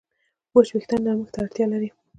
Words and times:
وچ 0.53 0.67
وېښتيان 0.73 1.01
نرمښت 1.05 1.31
ته 1.33 1.39
اړتیا 1.43 1.65
لري. 1.73 1.89